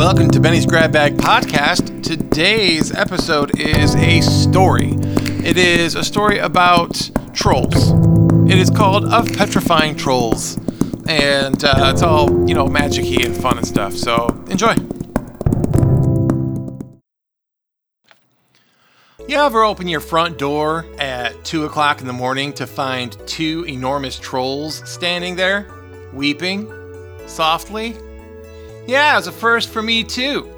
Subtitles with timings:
[0.00, 2.02] Welcome to Benny's Grab Bag Podcast.
[2.02, 4.94] Today's episode is a story.
[5.44, 7.90] It is a story about trolls.
[8.50, 10.56] It is called Of Petrifying Trolls.
[11.06, 13.92] And uh, it's all, you know, magic and fun and stuff.
[13.92, 14.74] So enjoy.
[19.28, 23.66] You ever open your front door at 2 o'clock in the morning to find two
[23.68, 25.70] enormous trolls standing there,
[26.14, 26.72] weeping
[27.26, 27.98] softly?
[28.86, 30.48] Yeah, it was a first for me too.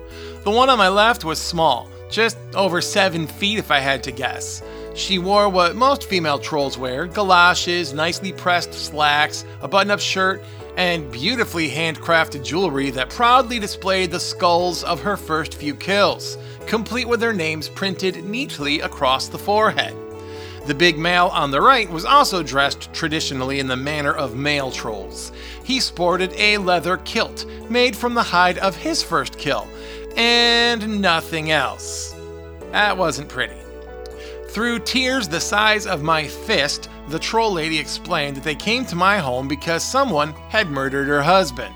[0.44, 4.12] The one on my left was small, just over 7 feet if I had to
[4.12, 4.62] guess.
[4.94, 10.42] She wore what most female trolls wear galoshes, nicely pressed slacks, a button up shirt,
[10.76, 17.08] and beautifully handcrafted jewelry that proudly displayed the skulls of her first few kills, complete
[17.08, 19.94] with their names printed neatly across the forehead.
[20.66, 24.70] The big male on the right was also dressed traditionally in the manner of male
[24.70, 25.32] trolls.
[25.64, 29.66] He sported a leather kilt made from the hide of his first kill,
[30.16, 32.14] and nothing else.
[32.70, 33.56] That wasn't pretty.
[34.50, 38.96] Through tears the size of my fist, the troll lady explained that they came to
[38.96, 41.74] my home because someone had murdered her husband.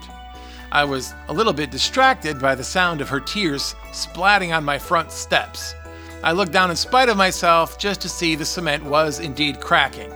[0.71, 4.79] I was a little bit distracted by the sound of her tears splatting on my
[4.79, 5.75] front steps.
[6.23, 10.13] I looked down in spite of myself just to see the cement was indeed cracking.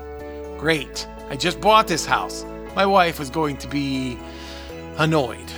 [0.58, 2.44] Great, I just bought this house.
[2.74, 4.18] My wife was going to be
[4.98, 5.52] annoyed.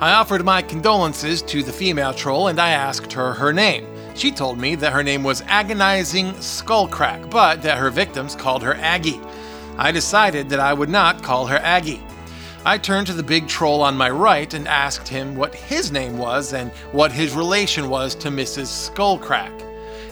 [0.00, 3.86] I offered my condolences to the female troll and I asked her her name.
[4.14, 8.74] She told me that her name was Agonizing Skullcrack, but that her victims called her
[8.74, 9.20] Aggie.
[9.78, 12.02] I decided that I would not call her Aggie.
[12.62, 16.18] I turned to the big troll on my right and asked him what his name
[16.18, 18.66] was and what his relation was to Mrs.
[18.66, 19.66] Skullcrack.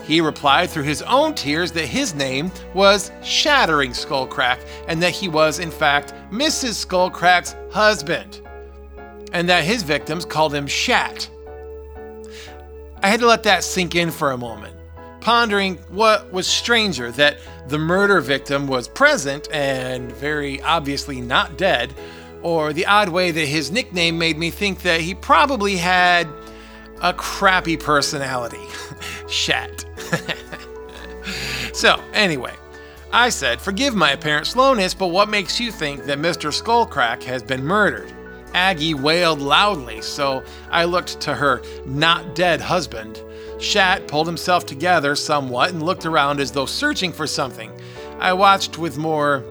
[0.06, 5.28] He replied through his own tears that his name was Shattering Skullcrack and that he
[5.28, 6.86] was, in fact, Mrs.
[6.86, 8.41] Skullcrack's husband,
[9.34, 11.28] and that his victims called him Shat.
[13.02, 14.74] I had to let that sink in for a moment,
[15.20, 17.36] pondering what was stranger that
[17.69, 21.94] the murder victim was present and very obviously not dead,
[22.43, 26.28] or the odd way that his nickname made me think that he probably had
[27.03, 28.66] a crappy personality.
[29.28, 29.84] Shat.
[31.72, 32.54] so, anyway,
[33.12, 36.53] I said, Forgive my apparent slowness, but what makes you think that Mr.
[36.53, 38.12] Skullcrack has been murdered?
[38.54, 43.22] Aggie wailed loudly, so I looked to her not dead husband.
[43.59, 47.71] Shat pulled himself together somewhat and looked around as though searching for something.
[48.19, 49.44] I watched with more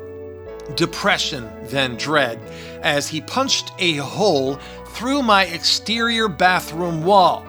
[0.76, 2.40] depression than dread
[2.82, 7.46] as he punched a hole through my exterior bathroom wall.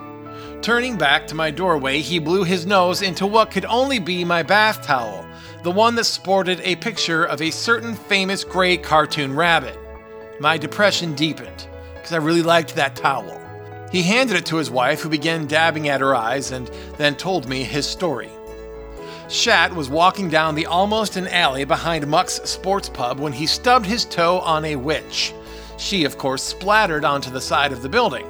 [0.61, 4.43] Turning back to my doorway, he blew his nose into what could only be my
[4.43, 5.27] bath towel,
[5.63, 9.79] the one that sported a picture of a certain famous gray cartoon rabbit.
[10.41, 13.41] My depression deepened, because I really liked that towel.
[13.91, 16.69] He handed it to his wife, who began dabbing at her eyes and
[16.99, 18.31] then told me his story.
[19.29, 23.85] Shat was walking down the almost an alley behind Muck's sports pub when he stubbed
[23.85, 25.35] his toe on a witch.
[25.77, 28.27] She, of course, splattered onto the side of the building.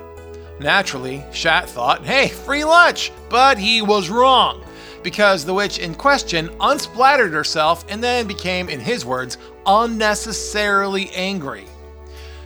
[0.59, 3.13] Naturally, Shat thought, hey, free lunch!
[3.29, 4.65] But he was wrong,
[5.05, 11.67] because the witch in question unsplattered herself and then became, in his words, unnecessarily angry.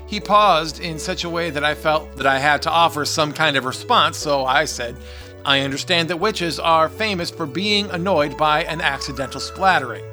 [0.07, 3.33] He paused in such a way that I felt that I had to offer some
[3.33, 4.95] kind of response, so I said,
[5.44, 10.04] I understand that witches are famous for being annoyed by an accidental splattering.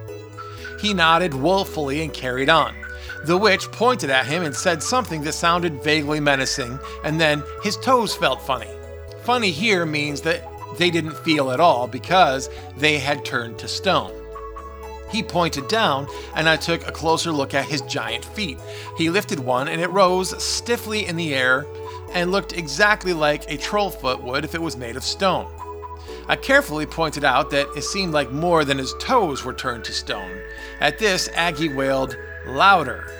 [0.79, 2.73] He nodded woefully and carried on.
[3.25, 7.77] The witch pointed at him and said something that sounded vaguely menacing, and then his
[7.77, 8.69] toes felt funny.
[9.23, 10.47] Funny here means that
[10.77, 14.13] they didn't feel at all because they had turned to stone.
[15.11, 18.59] He pointed down, and I took a closer look at his giant feet.
[18.97, 21.65] He lifted one, and it rose stiffly in the air
[22.13, 25.47] and looked exactly like a troll foot would if it was made of stone.
[26.27, 29.93] I carefully pointed out that it seemed like more than his toes were turned to
[29.93, 30.39] stone.
[30.79, 32.15] At this, Aggie wailed
[32.45, 33.11] louder.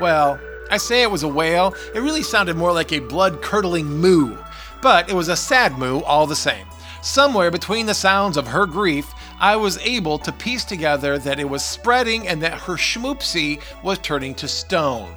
[0.00, 0.40] Well,
[0.70, 4.36] I say it was a wail, it really sounded more like a blood curdling moo,
[4.80, 6.66] but it was a sad moo all the same.
[7.02, 11.48] Somewhere between the sounds of her grief, I was able to piece together that it
[11.48, 15.12] was spreading and that her schmoopsie was turning to stone.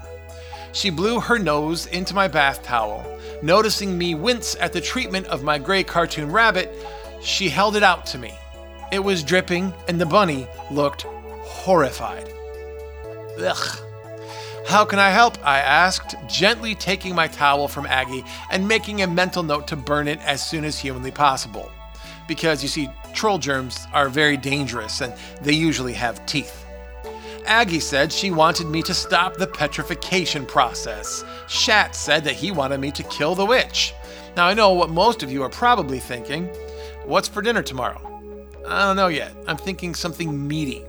[0.76, 3.18] She blew her nose into my bath towel.
[3.42, 6.70] Noticing me wince at the treatment of my gray cartoon rabbit,
[7.22, 8.34] she held it out to me.
[8.92, 11.04] It was dripping, and the bunny looked
[11.44, 12.30] horrified.
[13.40, 13.80] Ugh.
[14.68, 15.38] How can I help?
[15.46, 20.10] I asked, gently taking my towel from Aggie and making a mental note to burn
[20.10, 21.72] it as soon as humanly possible.
[22.28, 26.65] Because you see, troll germs are very dangerous and they usually have teeth.
[27.46, 31.24] Aggie said she wanted me to stop the petrification process.
[31.48, 33.94] Shat said that he wanted me to kill the witch.
[34.36, 36.48] Now, I know what most of you are probably thinking.
[37.06, 38.02] What's for dinner tomorrow?
[38.68, 39.36] I don't know yet.
[39.48, 40.84] I'm thinking something meaty.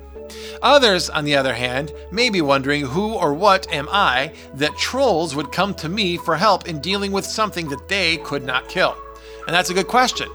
[0.63, 5.37] Others, on the other hand, may be wondering who or what am I that trolls
[5.37, 8.97] would come to me for help in dealing with something that they could not kill.
[9.47, 10.29] And that's a good question.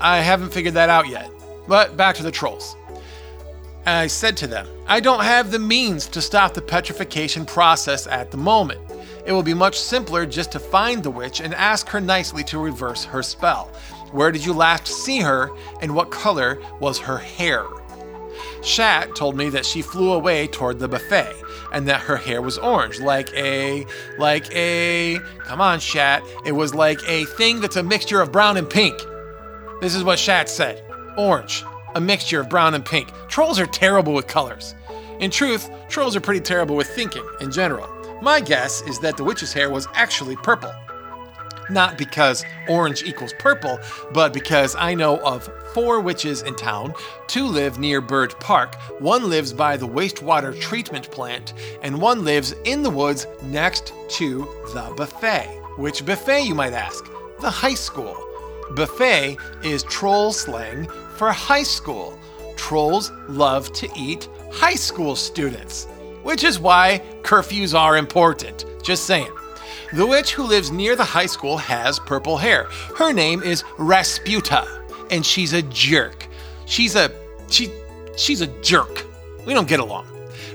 [0.00, 1.30] I haven't figured that out yet.
[1.68, 2.76] But back to the trolls.
[3.86, 8.30] I said to them, I don't have the means to stop the petrification process at
[8.30, 8.80] the moment.
[9.24, 12.58] It will be much simpler just to find the witch and ask her nicely to
[12.58, 13.70] reverse her spell.
[14.12, 15.50] Where did you last see her,
[15.80, 17.64] and what color was her hair?
[18.62, 21.32] Shat told me that she flew away toward the buffet
[21.72, 23.86] and that her hair was orange, like a,
[24.18, 28.56] like a, come on, Shat, it was like a thing that's a mixture of brown
[28.56, 28.98] and pink.
[29.80, 30.82] This is what Shat said
[31.16, 31.64] orange,
[31.94, 33.10] a mixture of brown and pink.
[33.28, 34.74] Trolls are terrible with colors.
[35.20, 37.88] In truth, trolls are pretty terrible with thinking in general.
[38.22, 40.72] My guess is that the witch's hair was actually purple.
[41.70, 43.78] Not because orange equals purple,
[44.12, 46.94] but because I know of four witches in town.
[47.28, 52.54] Two live near Bird Park, one lives by the wastewater treatment plant, and one lives
[52.64, 55.46] in the woods next to the buffet.
[55.76, 57.04] Which buffet, you might ask?
[57.40, 58.16] The high school.
[58.74, 60.86] Buffet is troll slang
[61.16, 62.16] for high school.
[62.56, 65.86] Trolls love to eat high school students,
[66.22, 68.64] which is why curfews are important.
[68.82, 69.32] Just saying.
[69.92, 72.64] The witch who lives near the high school has purple hair.
[72.96, 74.68] Her name is Rasputa,
[75.10, 76.28] and she's a jerk.
[76.66, 77.10] She's a
[77.48, 77.72] she
[78.16, 79.04] she's a jerk.
[79.46, 80.06] We don't get along.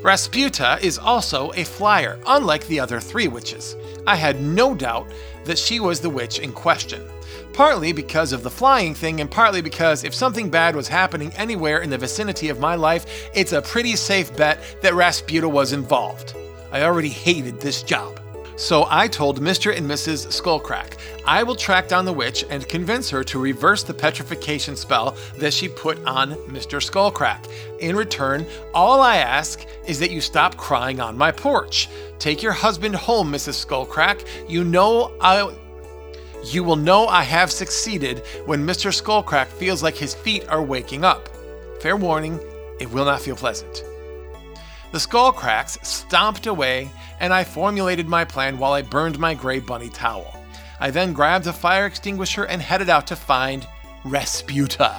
[0.01, 3.75] Rasputa is also a flyer, unlike the other three witches.
[4.07, 5.11] I had no doubt
[5.43, 7.05] that she was the witch in question.
[7.55, 11.83] Partly because of the flying thing, and partly because if something bad was happening anywhere
[11.83, 16.35] in the vicinity of my life, it's a pretty safe bet that Rasputa was involved.
[16.73, 18.19] I already hated this job.
[18.57, 19.73] So I told Mr.
[19.75, 20.27] and Mrs.
[20.27, 25.15] Skullcrack I will track down the witch and convince her to reverse the petrification spell
[25.37, 26.81] that she put on Mr.
[26.81, 27.49] Skullcrack.
[27.79, 31.87] In return, all I ask is that you stop crying on my porch.
[32.19, 33.65] Take your husband home, Mrs.
[33.65, 34.27] Skullcrack.
[34.49, 35.53] You know I
[36.53, 38.91] you will know I have succeeded when Mr.
[38.91, 41.29] Skullcrack feels like his feet are waking up.
[41.81, 42.39] Fair warning,
[42.79, 43.83] it will not feel pleasant.
[44.91, 46.89] The Skullcracks stomped away,
[47.19, 50.39] and I formulated my plan while I burned my gray bunny towel.
[50.79, 53.67] I then grabbed a fire extinguisher and headed out to find
[54.03, 54.95] Rasputa.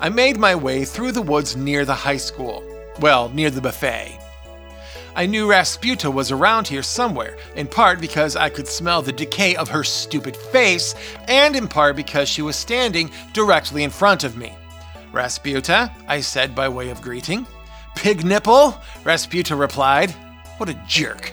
[0.00, 2.62] I made my way through the woods near the high school.
[3.00, 4.18] Well, near the buffet.
[5.16, 9.56] I knew Rasputa was around here somewhere, in part because I could smell the decay
[9.56, 10.94] of her stupid face,
[11.26, 14.52] and in part because she was standing directly in front of me.
[15.12, 17.46] Rasputa, I said by way of greeting.
[17.94, 20.10] Pig nipple, Rasputa replied.
[20.58, 21.32] What a jerk.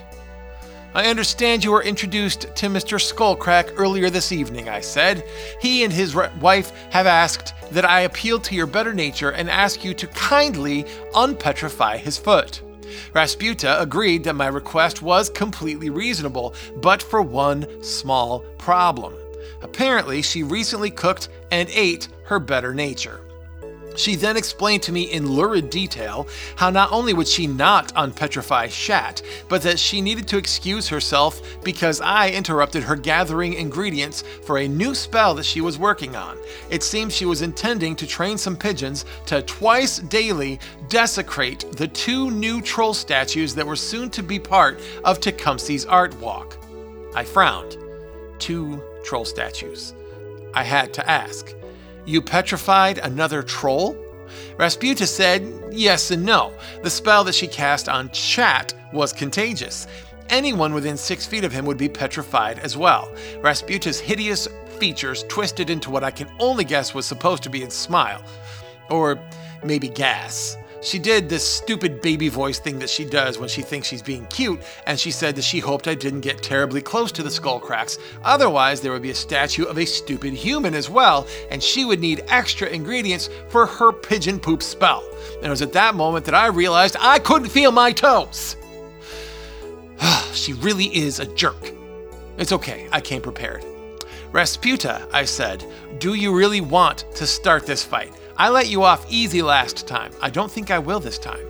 [0.96, 3.02] I understand you were introduced to Mr.
[3.02, 5.26] Skullcrack earlier this evening, I said.
[5.60, 9.50] He and his re- wife have asked that I appeal to your better nature and
[9.50, 12.62] ask you to kindly unpetrify his foot.
[13.14, 19.14] Rasputa agreed that my request was completely reasonable, but for one small problem.
[19.62, 23.22] Apparently, she recently cooked and ate her better nature.
[23.96, 28.70] She then explained to me in lurid detail how not only would she not unpetrify
[28.70, 34.58] Shat, but that she needed to excuse herself because I interrupted her gathering ingredients for
[34.58, 36.38] a new spell that she was working on.
[36.70, 42.32] It seems she was intending to train some pigeons to twice daily desecrate the two
[42.32, 46.58] new troll statues that were soon to be part of Tecumseh's art walk.
[47.16, 47.78] I frowned.
[48.40, 49.94] Two troll statues.
[50.54, 51.54] I had to ask.
[52.06, 53.96] You petrified another troll?
[54.58, 56.54] Rasputa said yes and no.
[56.82, 59.88] The spell that she cast on Shat was contagious.
[60.30, 63.12] Anyone within six feet of him would be petrified as well.
[63.42, 64.48] Rasputa's hideous
[64.80, 68.24] features twisted into what I can only guess was supposed to be a smile.
[68.90, 69.20] Or
[69.64, 70.58] maybe gas.
[70.84, 74.26] She did this stupid baby voice thing that she does when she thinks she's being
[74.26, 77.58] cute, and she said that she hoped I didn't get terribly close to the skull
[77.58, 77.98] cracks.
[78.26, 82.02] Otherwise, there would be a statue of a stupid human as well, and she would
[82.02, 85.06] need extra ingredients for her pigeon poop spell.
[85.38, 88.58] And it was at that moment that I realized I couldn't feel my toes.
[90.34, 91.72] she really is a jerk.
[92.38, 93.64] It's okay, I came prepared.
[94.34, 95.64] Rasputa, I said,
[96.00, 98.14] do you really want to start this fight?
[98.38, 100.12] I let you off easy last time.
[100.22, 101.46] I don't think I will this time.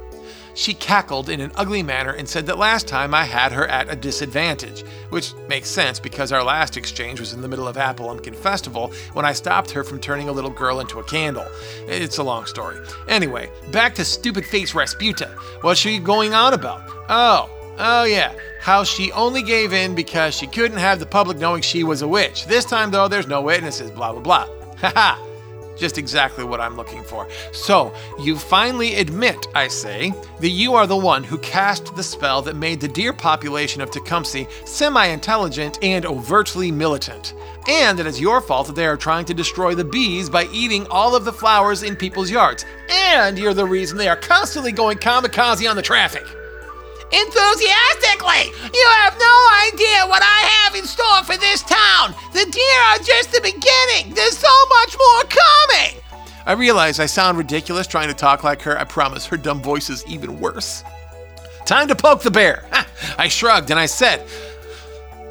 [0.55, 3.91] she cackled in an ugly manner and said that last time I had her at
[3.91, 8.07] a disadvantage, which makes sense because our last exchange was in the middle of Apple
[8.07, 11.47] Pumpkin Festival when I stopped her from turning a little girl into a candle.
[11.87, 12.77] It's a long story.
[13.07, 15.31] Anyway, back to stupid face Rasputa.
[15.61, 16.83] What's she going on about?
[17.09, 17.49] Oh,
[17.79, 21.83] oh yeah, how she only gave in because she couldn't have the public knowing she
[21.83, 22.45] was a witch.
[22.45, 24.47] This time, though, there's no witnesses, blah, blah, blah.
[24.77, 25.32] Haha.
[25.75, 27.27] Just exactly what I'm looking for.
[27.51, 32.41] So, you finally admit, I say, that you are the one who cast the spell
[32.43, 37.33] that made the deer population of Tecumseh semi intelligent and overtly militant.
[37.67, 40.85] And that it's your fault that they are trying to destroy the bees by eating
[40.87, 42.65] all of the flowers in people's yards.
[42.89, 46.25] And you're the reason they are constantly going kamikaze on the traffic
[47.13, 48.49] enthusiastically.
[48.73, 49.35] You have no
[49.69, 52.15] idea what I have in store for this town.
[52.33, 54.13] The deer are just the beginning.
[54.15, 56.01] There's so much more coming.
[56.45, 58.77] I realize I sound ridiculous trying to talk like her.
[58.77, 60.83] I promise her dumb voice is even worse.
[61.65, 62.65] Time to poke the bear.
[63.17, 64.27] I shrugged and I said,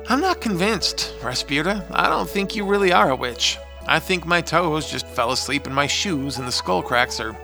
[0.08, 1.84] I'm not convinced, Rasputa.
[1.90, 3.58] I don't think you really are a witch.
[3.86, 7.36] I think my toes just fell asleep in my shoes and the skull cracks are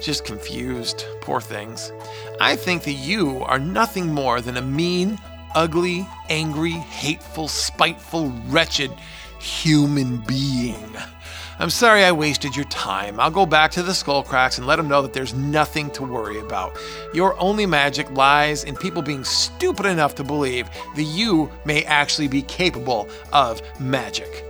[0.00, 1.04] just confused.
[1.20, 1.92] Poor things.
[2.40, 5.18] I think that you are nothing more than a mean,
[5.54, 8.90] ugly, angry, hateful, spiteful, wretched
[9.38, 10.96] human being.
[11.58, 13.18] I'm sorry I wasted your time.
[13.18, 16.38] I'll go back to the Skullcracks and let them know that there's nothing to worry
[16.38, 16.78] about.
[17.14, 22.28] Your only magic lies in people being stupid enough to believe that you may actually
[22.28, 24.44] be capable of magic.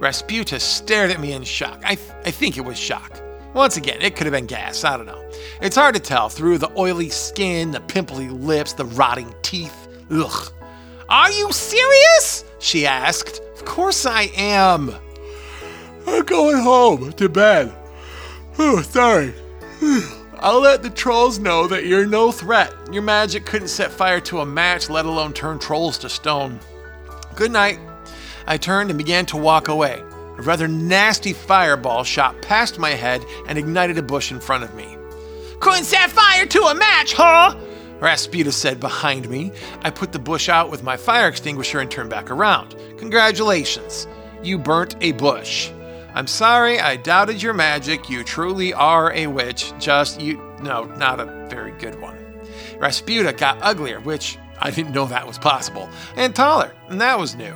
[0.00, 1.80] Rasputa stared at me in shock.
[1.84, 3.21] I, th- I think it was shock.
[3.54, 5.22] Once again, it could have been gas, I don't know.
[5.60, 9.88] It's hard to tell through the oily skin, the pimply lips, the rotting teeth.
[10.10, 10.52] Ugh.
[11.08, 12.44] Are you serious?
[12.58, 13.40] She asked.
[13.54, 14.94] Of course I am.
[16.06, 17.72] I'm going home to bed.
[18.58, 19.34] Oh, sorry.
[20.40, 22.72] I'll let the trolls know that you're no threat.
[22.90, 26.58] Your magic couldn't set fire to a match, let alone turn trolls to stone.
[27.36, 27.78] Good night.
[28.46, 30.02] I turned and began to walk away.
[30.42, 34.74] A rather nasty fireball shot past my head and ignited a bush in front of
[34.74, 34.96] me.
[35.60, 37.54] Couldn't set fire to a match, huh?
[38.00, 39.52] Rasputa said behind me.
[39.82, 42.74] I put the bush out with my fire extinguisher and turned back around.
[42.98, 44.08] Congratulations,
[44.42, 45.70] you burnt a bush.
[46.12, 48.10] I'm sorry, I doubted your magic.
[48.10, 49.72] You truly are a witch.
[49.78, 52.18] Just you, no, not a very good one.
[52.80, 57.36] Rasputa got uglier, which I didn't know that was possible, and taller, and that was
[57.36, 57.54] new.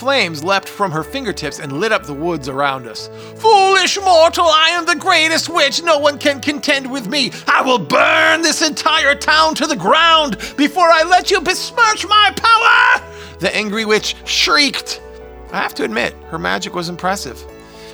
[0.00, 3.10] Flames leapt from her fingertips and lit up the woods around us.
[3.36, 5.82] Foolish mortal, I am the greatest witch.
[5.82, 7.32] No one can contend with me.
[7.46, 12.32] I will burn this entire town to the ground before I let you besmirch my
[12.34, 13.36] power!
[13.40, 15.02] The angry witch shrieked.
[15.52, 17.44] I have to admit, her magic was impressive.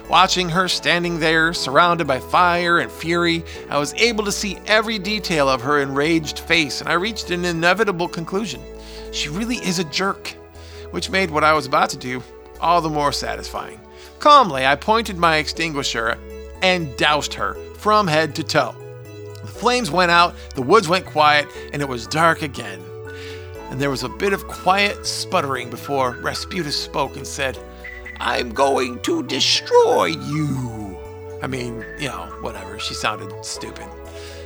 [0.08, 5.00] Watching her standing there, surrounded by fire and fury, I was able to see every
[5.00, 8.62] detail of her enraged face, and I reached an inevitable conclusion.
[9.10, 10.36] She really is a jerk
[10.96, 12.22] which made what I was about to do
[12.58, 13.78] all the more satisfying.
[14.18, 16.18] Calmly, I pointed my extinguisher
[16.62, 18.74] and doused her from head to toe.
[19.42, 22.80] The flames went out, the woods went quiet, and it was dark again.
[23.68, 27.58] And there was a bit of quiet sputtering before Rasputa spoke and said,
[28.18, 30.98] I'm going to destroy you.
[31.42, 32.78] I mean, you know, whatever.
[32.78, 33.86] She sounded stupid.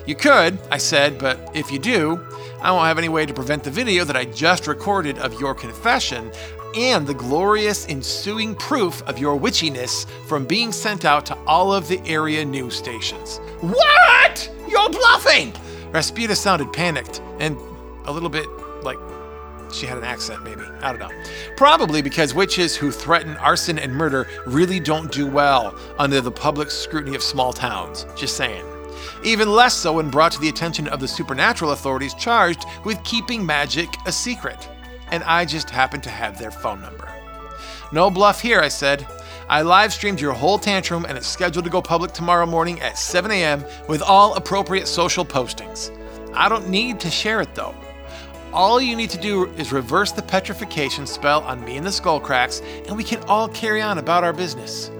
[0.05, 2.21] You could, I said, but if you do,
[2.63, 5.55] I won't have any way to prevent the video that I just recorded of your
[5.55, 6.31] confession
[6.77, 11.89] and the glorious ensuing proof of your witchiness from being sent out to all of
[11.89, 13.39] the area news stations.
[13.61, 14.51] What?
[14.69, 15.53] You're bluffing!
[15.91, 17.57] Rasputa sounded panicked and
[18.05, 18.47] a little bit
[18.83, 18.99] like
[19.73, 20.63] she had an accent, maybe.
[20.83, 21.23] I don't know.
[21.57, 26.71] Probably because witches who threaten arson and murder really don't do well under the public
[26.71, 28.05] scrutiny of small towns.
[28.17, 28.65] Just saying
[29.25, 33.45] even less so when brought to the attention of the supernatural authorities charged with keeping
[33.45, 34.69] magic a secret.
[35.11, 37.13] And I just happened to have their phone number.
[37.93, 39.07] No bluff here, I said.
[39.49, 42.97] I live streamed your whole tantrum and it's scheduled to go public tomorrow morning at
[42.97, 43.65] 7 a.m.
[43.89, 45.91] with all appropriate social postings.
[46.35, 47.75] I don't need to share it though.
[48.53, 52.63] All you need to do is reverse the petrification spell on me and the skullcracks,
[52.89, 54.91] and we can all carry on about our business.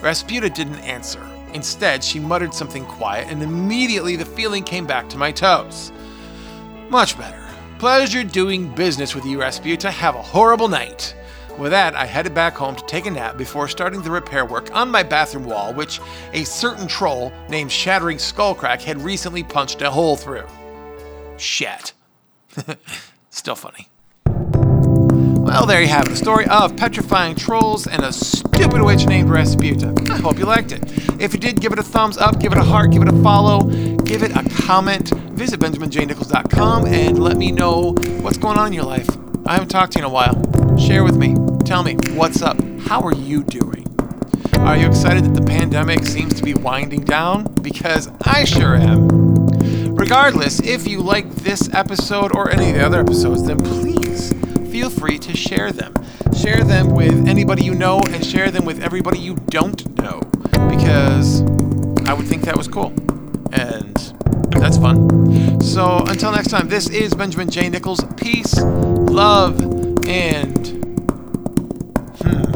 [0.00, 1.24] Rasputa didn't answer.
[1.54, 5.92] Instead, she muttered something quiet, and immediately the feeling came back to my toes.
[6.88, 7.42] Much better.
[7.78, 9.90] Pleasure doing business with you, Rasputa.
[9.90, 11.14] Have a horrible night.
[11.58, 14.74] With that, I headed back home to take a nap before starting the repair work
[14.74, 16.00] on my bathroom wall, which
[16.32, 20.46] a certain troll named Shattering Skullcrack had recently punched a hole through.
[21.36, 21.92] Shit.
[23.30, 23.88] Still funny.
[25.50, 26.12] Well, there you have it.
[26.12, 30.08] A story of petrifying trolls and a stupid witch named Rasputa.
[30.08, 30.80] I hope you liked it.
[31.20, 33.22] If you did, give it a thumbs up, give it a heart, give it a
[33.24, 33.64] follow.
[33.64, 35.10] give it a comment.
[35.32, 39.08] Visit BenjaminJNichols.com and let me know what's going on in your life.
[39.44, 40.78] I haven't talked to you in a while.
[40.78, 41.34] Share with me.
[41.64, 42.56] Tell me what's up.
[42.82, 43.84] How are you doing?
[44.60, 47.52] Are you excited that the pandemic seems to be winding down?
[47.60, 49.08] Because I sure am.
[49.96, 53.99] Regardless, if you like this episode or any of the other episodes, then please
[54.80, 55.92] feel free to share them.
[56.34, 60.20] Share them with anybody you know and share them with everybody you don't know
[60.70, 61.42] because
[62.08, 62.86] I would think that was cool.
[63.52, 63.94] And
[64.52, 65.60] that's fun.
[65.60, 67.68] So until next time, this is Benjamin J.
[67.68, 68.02] Nichols.
[68.16, 69.60] Peace, love,
[70.06, 70.66] and.
[72.22, 72.46] Hmm.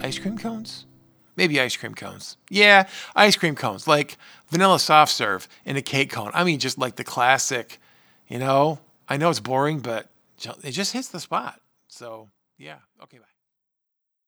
[0.00, 0.86] Ice cream cones?
[1.36, 2.38] Maybe ice cream cones.
[2.48, 3.86] Yeah, ice cream cones.
[3.86, 4.16] Like
[4.48, 6.30] vanilla soft serve in a cake cone.
[6.32, 7.78] I mean, just like the classic,
[8.26, 8.78] you know?
[9.06, 10.08] I know it's boring, but
[10.62, 11.60] it just hits the spot.
[11.88, 12.78] So, yeah.
[13.02, 13.33] Okay, bye.